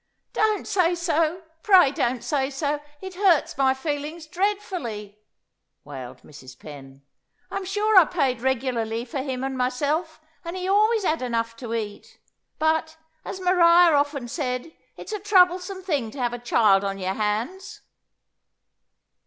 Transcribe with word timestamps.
"Don't 0.33 0.67
say 0.67 0.95
so; 0.95 1.43
pray, 1.61 1.91
don't 1.91 2.23
say 2.23 2.49
so; 2.49 2.79
it 3.01 3.13
hurts 3.13 3.55
my 3.55 3.75
feelings 3.75 4.25
dreadfully," 4.25 5.19
wailed 5.83 6.23
Mrs. 6.23 6.57
Penn. 6.57 7.03
"I'm 7.51 7.65
sure 7.65 7.95
I 7.99 8.05
paid 8.05 8.41
regularly 8.41 9.05
for 9.05 9.19
him 9.19 9.43
and 9.43 9.55
myself, 9.55 10.19
and 10.43 10.57
he 10.57 10.67
always 10.67 11.03
had 11.03 11.21
enough 11.21 11.55
to 11.57 11.75
eat. 11.75 12.17
But, 12.57 12.97
as 13.23 13.39
Maria 13.39 13.91
has 13.95 14.07
often 14.07 14.27
said, 14.27 14.71
it's 14.97 15.11
a 15.13 15.19
troublesome 15.19 15.83
thing 15.83 16.09
to 16.09 16.19
have 16.19 16.33
a 16.33 16.39
child 16.39 16.83
on 16.83 16.97
your 16.97 17.13
hands." 17.13 17.81